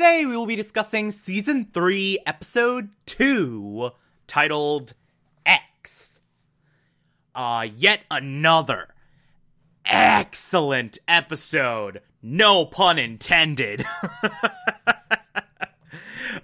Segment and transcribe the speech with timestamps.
[0.00, 3.90] Today we will be discussing season 3, episode 2,
[4.26, 4.94] titled
[5.44, 6.22] X.
[7.34, 8.94] Uh, yet another
[9.84, 12.00] excellent episode.
[12.22, 13.84] No pun intended.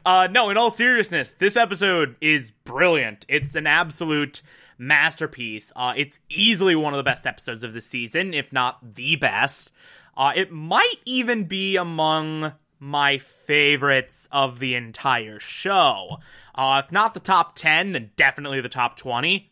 [0.04, 3.24] uh, no, in all seriousness, this episode is brilliant.
[3.26, 4.42] It's an absolute
[4.76, 5.72] masterpiece.
[5.74, 9.72] Uh, it's easily one of the best episodes of the season, if not the best.
[10.14, 12.52] Uh, it might even be among
[12.86, 16.18] my favorites of the entire show.
[16.54, 19.50] Uh, if not the top 10, then definitely the top 20.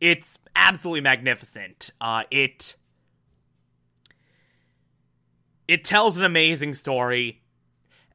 [0.00, 1.90] It's absolutely magnificent.
[2.00, 2.76] Uh, it
[5.66, 7.42] it tells an amazing story,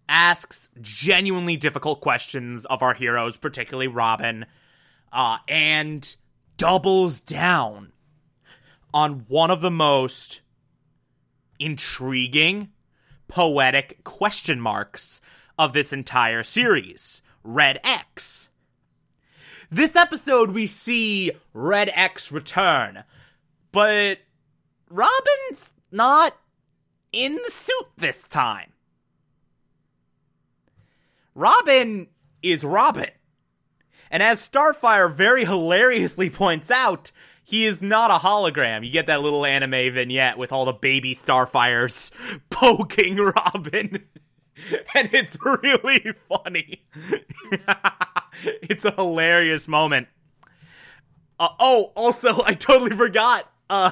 [0.07, 4.45] asks genuinely difficult questions of our heroes, particularly Robin,
[5.11, 6.15] uh, and
[6.55, 7.91] doubles down
[8.93, 10.41] on one of the most
[11.59, 12.69] intriguing
[13.33, 15.19] poetic question marks
[15.57, 18.49] of this entire series Red X.
[19.71, 23.03] This episode, we see Red X return,
[23.71, 24.19] but
[24.87, 26.37] Robin's not
[27.11, 28.71] in the suit this time.
[31.33, 32.09] Robin
[32.43, 33.09] is Robin.
[34.11, 37.11] And as Starfire very hilariously points out,
[37.43, 38.85] he is not a hologram.
[38.85, 42.11] You get that little anime vignette with all the baby Starfires
[42.49, 44.05] poking Robin.
[44.95, 46.83] and it's really funny.
[48.43, 50.07] it's a hilarious moment.
[51.39, 53.51] Uh, oh, also, I totally forgot.
[53.69, 53.91] Uh,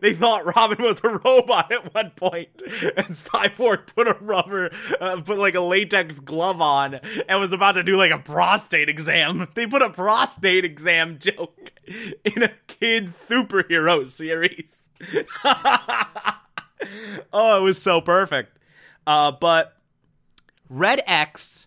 [0.00, 4.70] they thought Robin was a robot at one point, and Cyborg put a rubber,
[5.00, 6.94] uh, put like a latex glove on,
[7.28, 9.48] and was about to do like a prostate exam.
[9.56, 11.72] They put a prostate exam joke
[12.24, 14.90] in a kids superhero series.
[17.32, 18.58] oh, it was so perfect.
[19.06, 19.76] Uh, but
[20.68, 21.66] Red X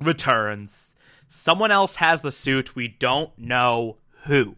[0.00, 0.94] returns.
[1.28, 2.76] Someone else has the suit.
[2.76, 4.56] We don't know who.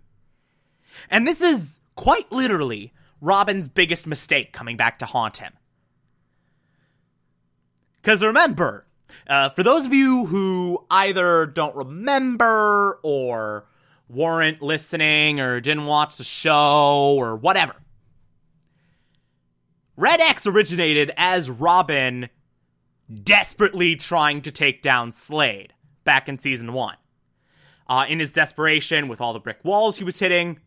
[1.10, 5.53] And this is quite literally Robin's biggest mistake coming back to haunt him.
[8.00, 8.87] Because remember,
[9.27, 13.66] uh, for those of you who either don't remember or
[14.09, 17.77] weren't listening or didn't watch the show or whatever,
[19.97, 22.28] Red X originated as Robin
[23.22, 25.72] desperately trying to take down Slade
[26.05, 26.97] back in season one.
[27.87, 30.59] Uh, in his desperation, with all the brick walls he was hitting,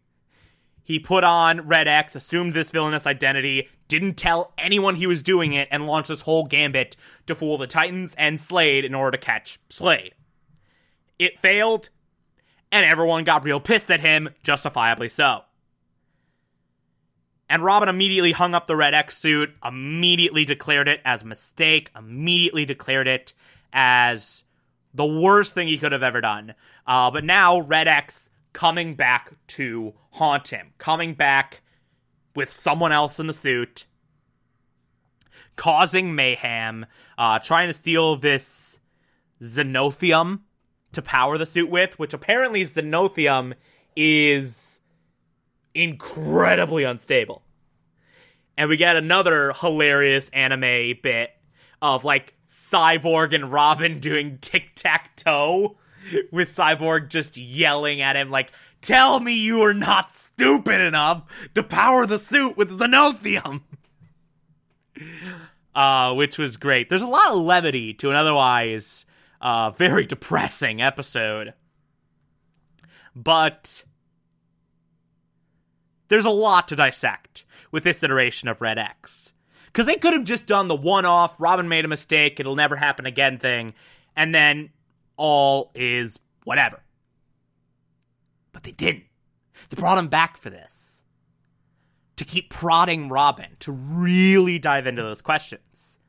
[0.88, 5.52] he put on Red X, assumed this villainous identity, didn't tell anyone he was doing
[5.52, 9.22] it, and launched this whole gambit to fool the Titans and Slade in order to
[9.22, 10.14] catch Slade.
[11.20, 11.90] It failed,
[12.72, 15.42] and everyone got real pissed at him, justifiably so.
[17.50, 21.92] And Robin immediately hung up the Red X suit, immediately declared it as a mistake,
[21.98, 23.34] immediately declared it
[23.74, 24.46] as
[24.94, 26.56] the worst thing he could have ever done.
[26.86, 31.62] Uh, but now Red X coming back to haunt him, coming back
[32.36, 33.86] with someone else in the suit,
[35.56, 36.84] causing mayhem,
[37.20, 38.80] uh, trying to steal this
[39.40, 40.40] Xenothium
[40.92, 43.54] to power the suit with, which apparently Xenothium
[43.96, 44.80] is
[45.76, 47.44] incredibly unstable.
[48.58, 51.30] And we get another hilarious anime bit
[51.80, 55.78] of like Cyborg and Robin doing tic tac toe
[56.32, 58.52] with Cyborg just yelling at him like,
[58.82, 61.24] Tell me you are not stupid enough
[61.56, 63.62] to power the suit with Xenothium!
[65.76, 66.90] uh, which was great.
[66.90, 69.06] There's a lot of levity to an otherwise
[69.42, 71.54] uh, very depressing episode.
[73.16, 73.84] But
[76.08, 79.34] there's a lot to dissect with this iteration of Red X.
[79.66, 82.76] Because they could have just done the one off, Robin made a mistake, it'll never
[82.76, 83.74] happen again thing,
[84.16, 84.70] and then
[85.18, 86.82] all is whatever.
[88.54, 89.04] But they didn't.
[89.70, 91.04] They brought him back for this.
[92.16, 96.00] To keep prodding Robin, to really dive into those questions.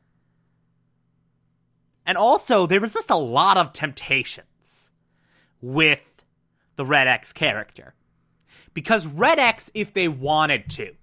[2.07, 4.93] And also, there was just a lot of temptations
[5.61, 6.25] with
[6.77, 7.95] the Red X character.
[8.73, 10.95] Because Red X, if they wanted to,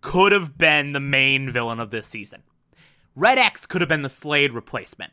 [0.00, 2.42] could have been the main villain of this season.
[3.14, 5.12] Red X could have been the Slade replacement.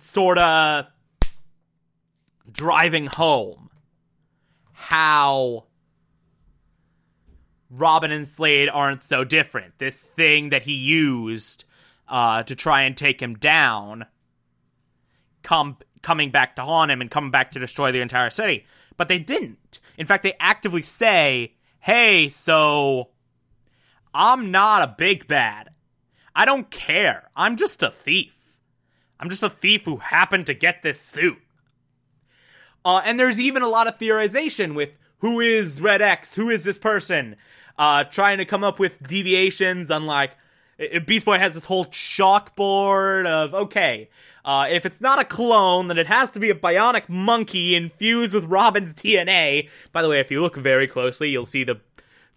[0.00, 0.88] Sorta
[2.50, 3.68] driving home
[4.72, 5.64] how
[7.70, 9.78] Robin and Slade aren't so different.
[9.78, 11.64] This thing that he used
[12.08, 14.06] uh, to try and take him down,
[15.42, 18.64] come coming back to haunt him and coming back to destroy the entire city.
[18.96, 19.80] But they didn't.
[19.98, 23.10] In fact, they actively say, "Hey, so
[24.14, 25.70] I'm not a big bad.
[26.34, 27.30] I don't care.
[27.36, 28.37] I'm just a thief.
[29.20, 31.38] I'm just a thief who happened to get this suit."
[32.84, 36.64] Uh, and there's even a lot of theorization with who is Red X, who is
[36.64, 37.36] this person,
[37.76, 40.32] uh, trying to come up with deviations on like
[41.06, 44.08] Beast Boy has this whole chalkboard of okay,
[44.44, 48.32] uh, if it's not a clone, then it has to be a bionic monkey infused
[48.32, 49.68] with Robin's DNA.
[49.92, 51.80] By the way, if you look very closely, you'll see the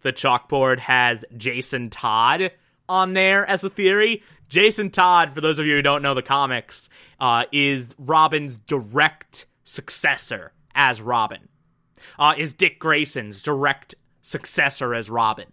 [0.01, 2.51] the chalkboard has Jason Todd
[2.92, 4.22] on there as a theory.
[4.50, 6.90] Jason Todd, for those of you who don't know the comics,
[7.20, 11.48] uh, is Robin's direct successor as Robin.
[12.20, 15.48] Uh, is Dick Grayson's direct successor as Robin.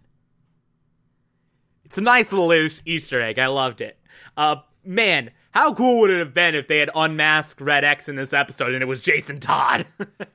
[1.85, 3.39] It's a nice little loose Easter egg.
[3.39, 3.97] I loved it.
[4.35, 8.15] Uh, man, how cool would it have been if they had unmasked Red X in
[8.15, 9.85] this episode and it was Jason Todd?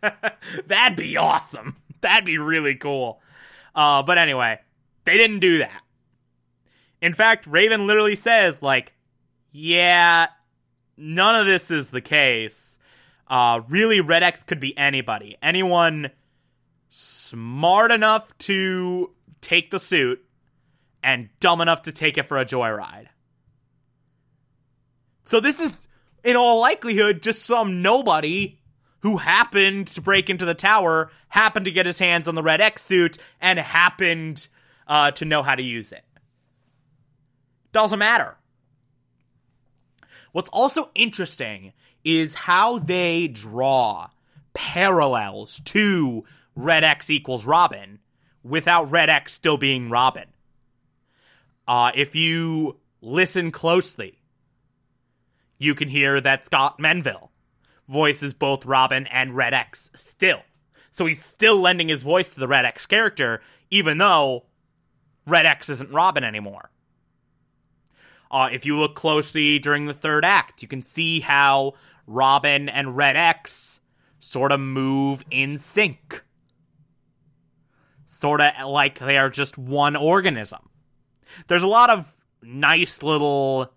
[0.66, 1.76] That'd be awesome.
[2.00, 3.20] That'd be really cool.
[3.74, 4.58] Uh, but anyway,
[5.04, 5.83] they didn't do that.
[7.04, 8.94] In fact, Raven literally says, like,
[9.52, 10.28] yeah,
[10.96, 12.78] none of this is the case.
[13.28, 15.36] Uh, really, Red X could be anybody.
[15.42, 16.12] Anyone
[16.88, 19.10] smart enough to
[19.42, 20.24] take the suit
[21.02, 23.08] and dumb enough to take it for a joyride.
[25.24, 25.86] So this is,
[26.24, 28.60] in all likelihood, just some nobody
[29.00, 32.62] who happened to break into the tower, happened to get his hands on the Red
[32.62, 34.48] X suit, and happened
[34.88, 36.02] uh, to know how to use it.
[37.74, 38.36] Doesn't matter.
[40.30, 41.72] What's also interesting
[42.04, 44.10] is how they draw
[44.52, 46.24] parallels to
[46.54, 47.98] Red X equals Robin
[48.44, 50.26] without Red X still being Robin.
[51.66, 54.20] Uh, if you listen closely,
[55.58, 57.30] you can hear that Scott Menville
[57.88, 60.42] voices both Robin and Red X still.
[60.92, 64.44] So he's still lending his voice to the Red X character, even though
[65.26, 66.70] Red X isn't Robin anymore.
[68.34, 71.74] Uh, if you look closely during the third act, you can see how
[72.06, 73.80] Robin and Red X
[74.18, 76.24] sort of move in sync.
[78.06, 80.68] Sort of like they are just one organism
[81.46, 83.72] there's a lot of nice little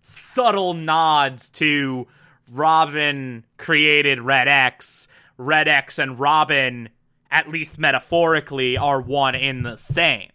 [0.00, 2.06] subtle nods to
[2.52, 5.08] Robin created Red X.
[5.38, 6.88] Red X and Robin,
[7.30, 10.30] at least metaphorically, are one in the same.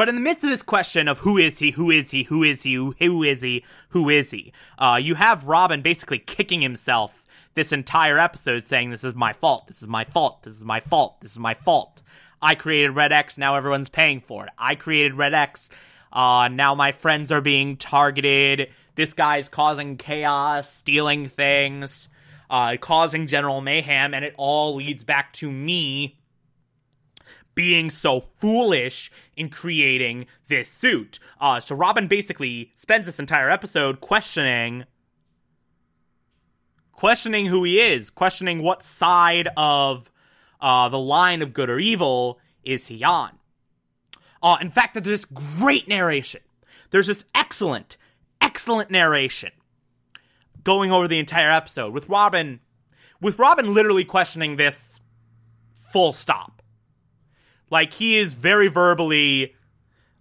[0.00, 2.42] But in the midst of this question of who is he, who is he, who
[2.42, 7.26] is he, who is he, who is he, uh, you have Robin basically kicking himself
[7.52, 10.80] this entire episode saying, This is my fault, this is my fault, this is my
[10.80, 12.00] fault, this is my fault.
[12.40, 14.52] I created Red X, now everyone's paying for it.
[14.56, 15.68] I created Red X,
[16.14, 18.70] uh, now my friends are being targeted.
[18.94, 22.08] This guy's causing chaos, stealing things,
[22.48, 26.19] uh, causing general mayhem, and it all leads back to me
[27.60, 31.18] being so foolish in creating this suit.
[31.38, 34.86] Uh, so Robin basically spends this entire episode questioning
[36.92, 40.10] questioning who he is, questioning what side of
[40.62, 43.38] uh, the line of good or evil is he on?
[44.42, 46.40] Uh, in fact, there's this great narration.
[46.92, 47.98] There's this excellent,
[48.40, 49.52] excellent narration
[50.64, 52.60] going over the entire episode with Robin,
[53.20, 54.98] with Robin literally questioning this
[55.76, 56.59] full stop.
[57.70, 59.54] Like he is very verbally,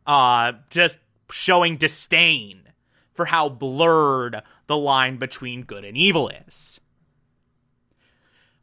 [0.06, 0.98] uh, just
[1.32, 2.62] showing disdain
[3.14, 6.80] for how blurred the line between good and evil is.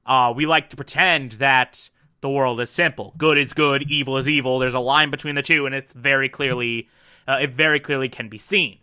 [0.07, 1.91] Uh, we like to pretend that
[2.21, 3.13] the world is simple.
[3.19, 4.59] Good is good, evil is evil.
[4.59, 6.89] There's a line between the two, and it's very clearly,
[7.29, 8.79] uh, it very clearly can be seen.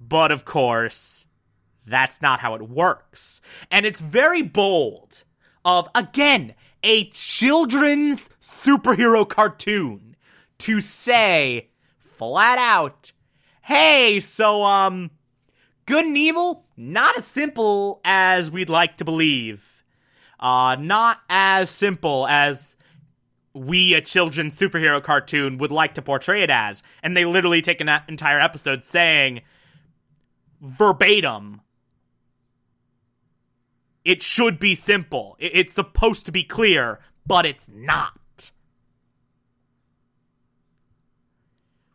[0.00, 1.26] But of course,
[1.88, 3.40] That's not how it works.
[3.70, 5.24] And it's very bold
[5.64, 10.16] of, again, a children's superhero cartoon
[10.58, 11.68] to say
[11.98, 13.12] flat out,
[13.62, 15.10] hey, so, um,
[15.86, 19.84] good and evil, not as simple as we'd like to believe.
[20.40, 22.76] Uh, not as simple as
[23.54, 26.82] we, a children's superhero cartoon, would like to portray it as.
[27.02, 29.42] And they literally take an entire episode saying
[30.60, 31.60] verbatim,
[34.08, 35.36] it should be simple.
[35.38, 38.50] It's supposed to be clear, but it's not.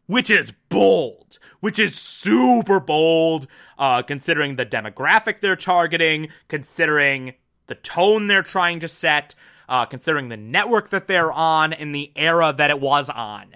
[0.06, 3.48] Which is bold, which is super bold,
[3.80, 7.34] uh, considering the demographic they're targeting, considering
[7.66, 9.34] the tone they're trying to set,
[9.68, 13.56] uh, considering the network that they're on and the era that it was on.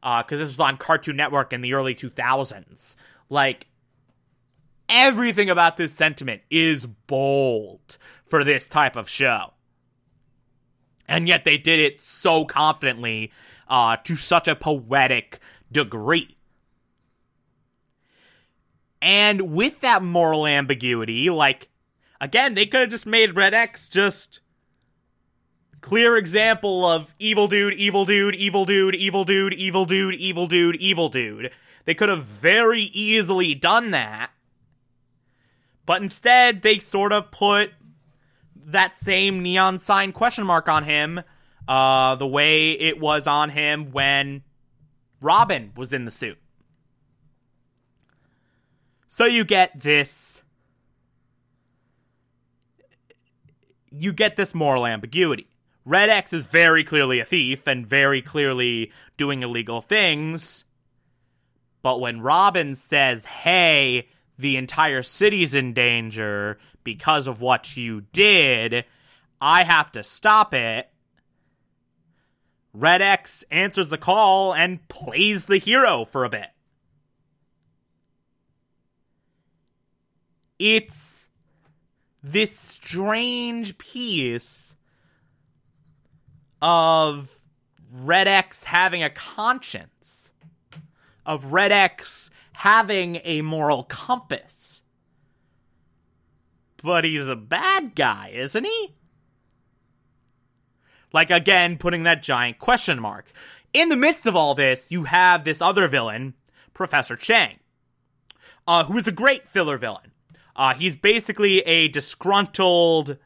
[0.00, 2.96] Because uh, this was on Cartoon Network in the early 2000s.
[3.28, 3.66] Like,
[4.88, 9.52] everything about this sentiment is bold for this type of show.
[11.06, 13.32] And yet they did it so confidently
[13.68, 15.38] uh, to such a poetic
[15.70, 16.36] degree.
[19.00, 21.68] And with that moral ambiguity, like,
[22.20, 24.40] again, they could have just made Red X just
[25.80, 30.76] clear example of evil dude, evil dude, evil dude, evil dude, evil dude, evil dude,
[30.76, 31.50] evil dude.
[31.84, 34.30] They could have very easily done that.
[35.88, 37.70] But instead, they sort of put
[38.54, 41.22] that same neon sign question mark on him,
[41.66, 44.42] uh, the way it was on him when
[45.22, 46.36] Robin was in the suit.
[49.06, 50.42] So you get this.
[53.90, 55.48] You get this moral ambiguity.
[55.86, 60.64] Red X is very clearly a thief and very clearly doing illegal things.
[61.80, 68.84] But when Robin says, hey, the entire city's in danger because of what you did,
[69.40, 70.88] I have to stop it.
[72.72, 76.46] Red X answers the call and plays the hero for a bit.
[80.58, 81.28] It's
[82.22, 84.74] this strange piece
[86.60, 87.34] of
[87.92, 90.32] Red X having a conscience,
[91.24, 94.82] of Red X having a moral compass.
[96.82, 98.96] But he's a bad guy, isn't he?
[101.12, 103.30] Like, again, putting that giant question mark.
[103.72, 106.34] In the midst of all this, you have this other villain,
[106.74, 107.60] Professor Chang,
[108.66, 110.10] uh, who is a great filler villain.
[110.56, 113.18] Uh, he's basically a disgruntled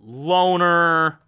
[0.00, 1.20] loner,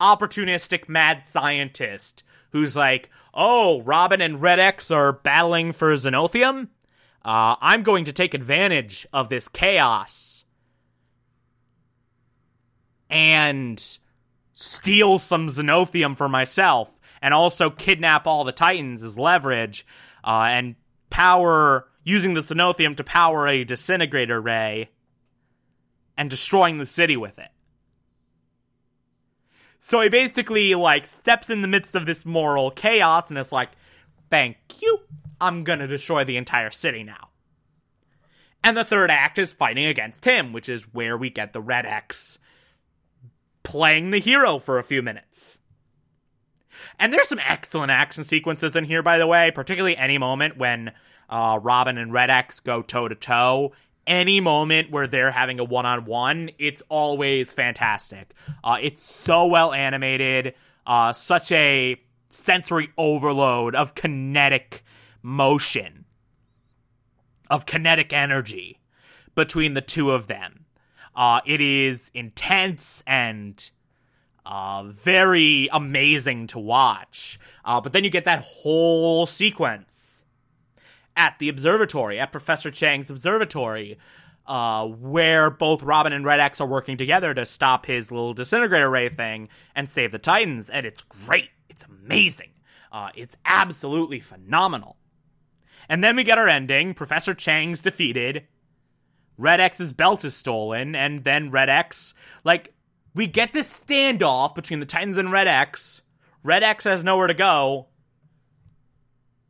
[0.00, 2.22] opportunistic mad scientist
[2.56, 6.68] who's like, oh, Robin and Red X are battling for Xenothium?
[7.24, 10.44] Uh, I'm going to take advantage of this chaos
[13.10, 13.98] and
[14.52, 19.86] steal some Xenothium for myself and also kidnap all the Titans as leverage
[20.24, 20.76] uh, and
[21.10, 24.88] power, using the Xenothium to power a disintegrator ray
[26.16, 27.50] and destroying the city with it.
[29.86, 33.70] So he basically like steps in the midst of this moral chaos and is like,
[34.30, 35.02] "Thank you.
[35.40, 37.28] I'm to destroy the entire city now."
[38.64, 41.86] And the third act is fighting against him, which is where we get the Red
[41.86, 42.40] X
[43.62, 45.60] playing the hero for a few minutes.
[46.98, 50.90] And there's some excellent action sequences in here, by the way, particularly any moment when
[51.30, 53.70] uh, Robin and Red X go toe to toe
[54.06, 58.32] any moment where they're having a one on one, it's always fantastic.
[58.62, 60.54] Uh, it's so well animated,
[60.86, 64.82] uh, such a sensory overload of kinetic
[65.22, 66.04] motion,
[67.50, 68.80] of kinetic energy
[69.34, 70.66] between the two of them.
[71.14, 73.70] Uh, it is intense and
[74.44, 77.38] uh, very amazing to watch.
[77.64, 80.05] Uh, but then you get that whole sequence
[81.16, 83.98] at the observatory, at Professor Chang's observatory,
[84.46, 88.88] uh, where both Robin and Red X are working together to stop his little disintegrator
[88.88, 90.70] ray thing and save the Titans.
[90.70, 91.50] And it's great.
[91.68, 92.50] It's amazing.
[92.92, 94.96] Uh, it's absolutely phenomenal.
[95.88, 96.94] And then we get our ending.
[96.94, 98.46] Professor Chang's defeated.
[99.38, 102.72] Red X's belt is stolen, and then Red X, like,
[103.14, 106.02] we get this standoff between the Titans and Red X.
[106.42, 107.88] Red X has nowhere to go,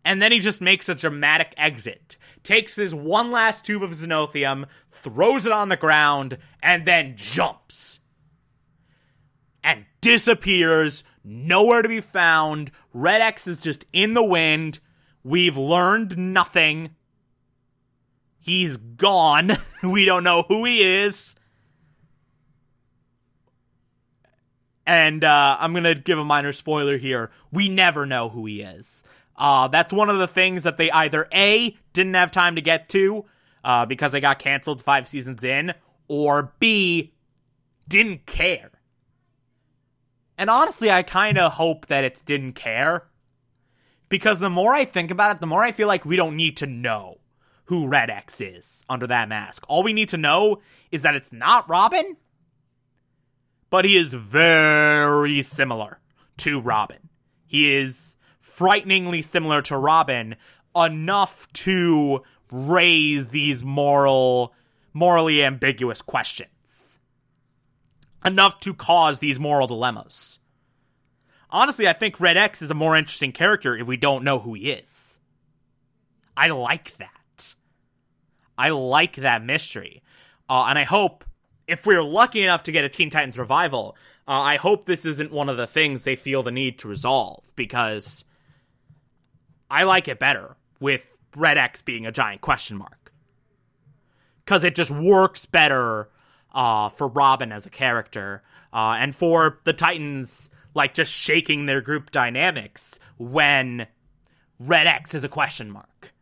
[0.06, 2.16] and then he just makes a dramatic exit.
[2.44, 7.98] Takes his one last tube of xenothium, throws it on the ground, and then jumps.
[9.64, 12.70] And disappears, nowhere to be found.
[12.94, 14.78] Red X is just in the wind.
[15.24, 16.90] We've learned nothing.
[18.38, 19.58] He's gone.
[19.82, 21.34] we don't know who he is.
[24.86, 27.32] And uh, I'm going to give a minor spoiler here.
[27.50, 29.02] We never know who he is.
[29.38, 32.88] Uh, that's one of the things that they either A, didn't have time to get
[32.90, 33.24] to
[33.64, 35.74] uh, because they got canceled five seasons in,
[36.08, 37.12] or B,
[37.88, 38.70] didn't care.
[40.38, 43.08] And honestly, I kind of hope that it's didn't care.
[44.08, 46.58] Because the more I think about it, the more I feel like we don't need
[46.58, 47.18] to know
[47.64, 49.64] who Red X is under that mask.
[49.68, 50.60] All we need to know
[50.92, 52.16] is that it's not Robin,
[53.70, 55.98] but he is very similar
[56.38, 57.08] to Robin.
[57.46, 58.14] He is
[58.56, 60.34] frighteningly similar to Robin
[60.74, 64.54] enough to raise these moral
[64.94, 66.98] morally ambiguous questions.
[68.24, 70.38] Enough to cause these moral dilemmas.
[71.50, 74.54] Honestly, I think Red X is a more interesting character if we don't know who
[74.54, 75.20] he is.
[76.34, 77.54] I like that.
[78.56, 80.02] I like that mystery.
[80.48, 81.26] Uh, and I hope,
[81.68, 83.96] if we're lucky enough to get a Teen Titans revival,
[84.26, 87.44] uh, I hope this isn't one of the things they feel the need to resolve
[87.54, 88.24] because
[89.70, 93.12] I like it better with Red X being a giant question mark.
[94.44, 96.08] Because it just works better
[96.54, 98.42] uh, for Robin as a character
[98.72, 103.86] uh, and for the Titans, like just shaking their group dynamics when
[104.58, 106.12] Red X is a question mark.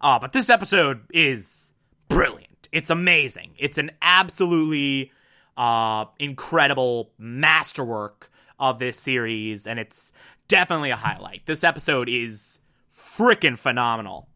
[0.00, 1.72] Uh, but this episode is
[2.08, 2.68] brilliant.
[2.72, 3.52] It's amazing.
[3.58, 5.12] It's an absolutely
[5.56, 10.12] uh, incredible masterwork of this series, and it's
[10.48, 11.46] definitely a highlight.
[11.46, 12.60] This episode is
[12.94, 14.28] freaking phenomenal.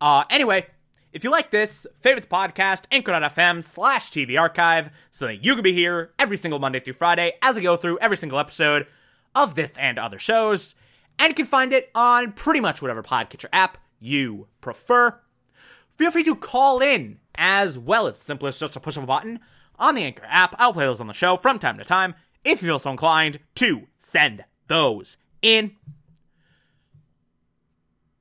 [0.00, 0.66] Uh, anyway,
[1.12, 5.62] if you like this, favorite the podcast, anchor.fm slash TV archive, so that you can
[5.62, 8.86] be here every single Monday through Friday as I go through every single episode
[9.34, 10.74] of this and other shows.
[11.18, 15.18] And you can find it on pretty much whatever podcatcher app you prefer.
[15.96, 19.06] Feel free to call in as well as simple as just a push of a
[19.06, 19.40] button
[19.78, 20.54] on the Anchor app.
[20.58, 23.38] I'll play those on the show from time to time if you feel so inclined
[23.56, 25.76] to send those in.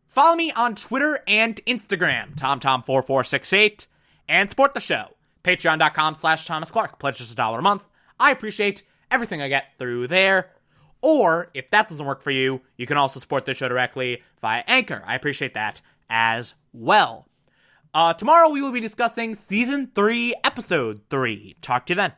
[0.08, 3.88] Follow me on Twitter and Instagram, TomTom4468,
[4.30, 5.10] and support the show.
[5.44, 7.00] Patreon.com slash Thomas Clark.
[7.00, 7.84] Pledge just a dollar a month.
[8.20, 10.52] I appreciate everything I get through there.
[11.02, 14.64] Or if that doesn't work for you, you can also support the show directly via
[14.68, 15.04] Anchor.
[15.06, 17.28] I appreciate that as well.
[17.94, 21.56] Uh, tomorrow we will be discussing season three, episode three.
[21.62, 22.14] Talk to you then.